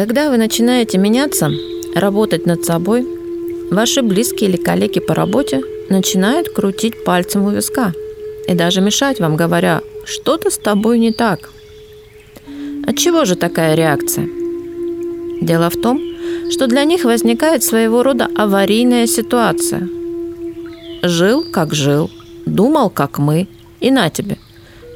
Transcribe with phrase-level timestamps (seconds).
[0.00, 1.50] Когда вы начинаете меняться,
[1.94, 3.06] работать над собой,
[3.70, 7.92] ваши близкие или коллеги по работе начинают крутить пальцем у виска
[8.48, 11.50] и даже мешать вам, говоря, что-то с тобой не так.
[12.86, 14.26] От чего же такая реакция?
[15.42, 16.00] Дело в том,
[16.50, 19.86] что для них возникает своего рода аварийная ситуация.
[21.02, 22.10] Жил, как жил,
[22.46, 23.48] думал, как мы,
[23.80, 24.38] и на тебе.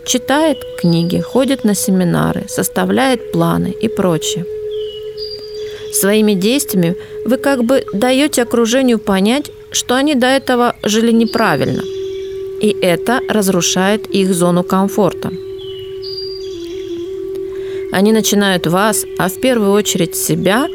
[0.07, 4.47] Читает книги, ходит на семинары, составляет планы и прочее.
[5.95, 11.83] Своими действиями вы как бы даете окружению понять, что они до этого жили неправильно.
[12.61, 15.31] И это разрушает их зону комфорта.
[17.93, 20.67] Они начинают вас, а в первую очередь себя,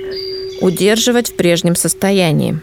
[0.62, 2.62] удерживать в прежнем состоянии.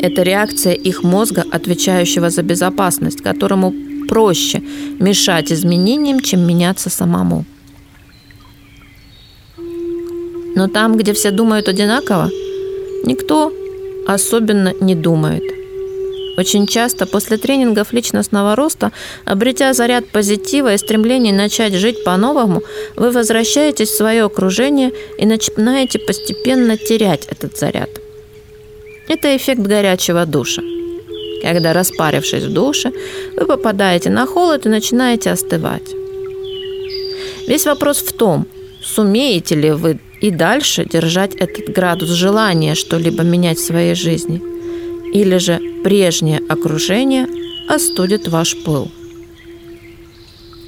[0.00, 3.74] Это реакция их мозга, отвечающего за безопасность, которому
[4.08, 4.62] проще
[4.98, 7.44] мешать изменениям, чем меняться самому.
[10.58, 12.30] Но там, где все думают одинаково,
[13.04, 13.52] никто
[14.08, 15.44] особенно не думает.
[16.36, 18.90] Очень часто после тренингов личностного роста,
[19.24, 22.62] обретя заряд позитива и стремление начать жить по-новому,
[22.96, 27.90] вы возвращаетесь в свое окружение и начинаете постепенно терять этот заряд.
[29.06, 30.62] Это эффект горячего душа.
[31.40, 32.92] Когда, распарившись в душе,
[33.36, 35.94] вы попадаете на холод и начинаете остывать.
[37.46, 38.44] Весь вопрос в том,
[38.82, 44.42] сумеете ли вы и дальше держать этот градус желания что-либо менять в своей жизни–
[45.12, 47.26] или же прежнее окружение
[47.68, 48.90] остудит ваш пыл.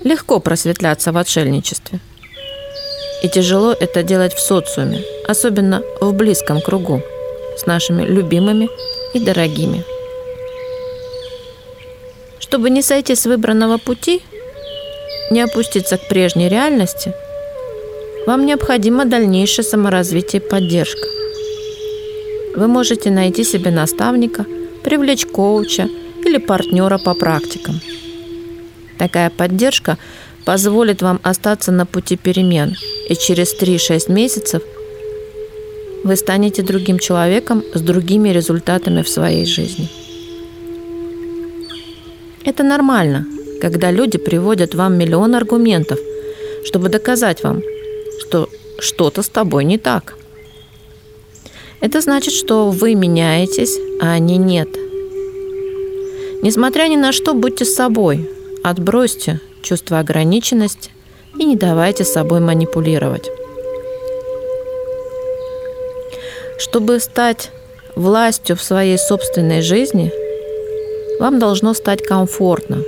[0.03, 2.01] Легко просветляться в отшельничестве.
[3.23, 7.03] И тяжело это делать в социуме, особенно в близком кругу,
[7.59, 8.71] с нашими любимыми
[9.13, 9.85] и дорогими.
[12.39, 14.23] Чтобы не сойти с выбранного пути,
[15.31, 17.13] не опуститься к прежней реальности,
[18.31, 21.07] вам необходимо дальнейшее саморазвитие и поддержка–
[22.55, 24.45] вы можете найти себе наставника,
[24.85, 25.89] привлечь коуча
[26.25, 27.81] или партнера по практикам.
[28.99, 29.99] Такая поддержка
[30.45, 32.77] позволит вам остаться на пути перемен,
[33.09, 34.63] и через 3-6 месяцев
[36.05, 39.89] вы станете другим человеком с другими результатами в своей жизни.
[42.45, 43.27] Это нормально,
[43.61, 45.99] когда люди приводят вам миллион аргументов,
[46.65, 47.63] чтобы доказать вам,
[48.21, 48.49] что
[48.79, 50.15] что-то с тобой не так–
[51.81, 54.69] это значит, что вы меняетесь, а они нет.
[56.43, 58.29] Несмотря ни на что, будьте собой.
[58.63, 60.91] Отбросьте чувство ограниченности
[61.39, 63.31] и не давайте собой манипулировать.
[66.59, 67.51] Чтобы стать
[67.97, 70.13] властью в своей собственной жизни,
[71.19, 72.83] вам должно стать комфортно,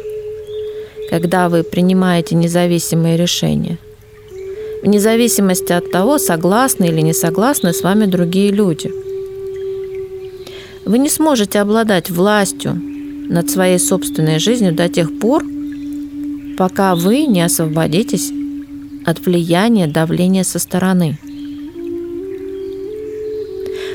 [1.09, 3.79] когда вы принимаете независимые решения–
[4.83, 8.93] вне зависимости от того, согласны или не согласны с вами другие люди.
[10.85, 12.75] Вы не сможете обладать властью
[13.29, 15.45] над своей собственной жизнью до тех пор,
[16.59, 18.33] пока вы не освободитесь
[19.07, 21.19] от влияния давления со стороны.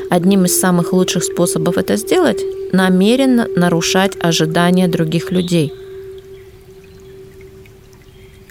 [0.10, 2.42] Одним из самых лучших способов это сделать–
[2.74, 5.74] намеренно нарушать ожидания других людей–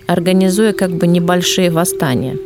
[0.06, 2.39] организуя как бы небольшие восстания.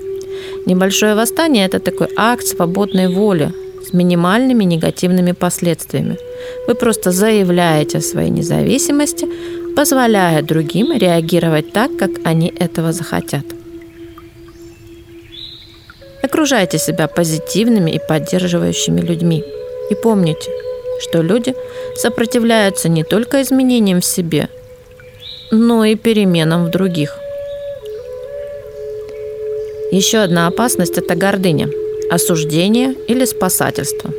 [0.67, 3.53] Небольшое восстание– это такой акт свободной воли
[3.87, 6.17] с минимальными негативными последствиями.
[6.67, 9.27] Вы просто заявляете о своей независимости,
[9.77, 13.45] позволяя другим реагировать так, как они этого захотят.
[16.23, 19.43] Окружайте себя позитивными и поддерживающими людьми.
[19.91, 20.51] И помните,
[21.01, 21.55] что люди
[21.97, 24.49] сопротивляются не только изменениям в себе,
[25.51, 27.17] но и переменам в других–
[29.91, 31.69] еще одна опасность– это гордыня,
[32.11, 34.11] осуждение или спасательство.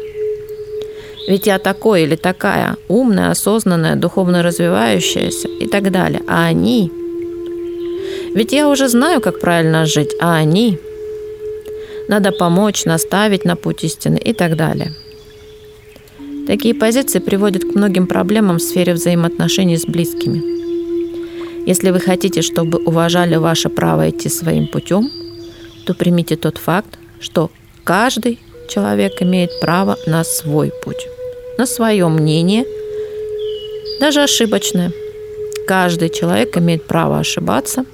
[1.30, 6.24] Ведь я такой или такая, умная, осознанная, духовно развивающаяся и так далее.
[6.28, 6.92] А они?
[8.36, 10.78] Ведь я уже знаю, как правильно жить, а они?
[12.10, 14.94] Надо помочь, наставить на путь истины и так далее.
[16.48, 20.42] Такие позиции приводят к многим проблемам в сфере взаимоотношений с близкими.
[21.66, 25.10] Если вы хотите, чтобы уважали ваше право идти своим путем–
[25.86, 27.52] то примите тот факт, что
[27.84, 28.40] каждый
[28.70, 31.08] человек имеет право на свой путь,
[31.58, 32.66] на свое мнение,
[34.00, 34.92] даже ошибочное.
[35.68, 37.86] Каждый человек имеет право ошибаться,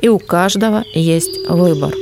[0.00, 1.94] и у каждого есть выбор.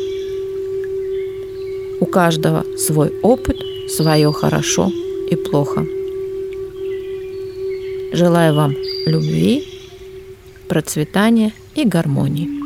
[2.01, 3.57] У каждого свой опыт,
[3.89, 4.91] свое хорошо
[5.31, 5.87] и плохо.
[8.13, 8.75] Желаю вам
[9.07, 9.65] любви,
[10.69, 12.60] процветания и гармонии.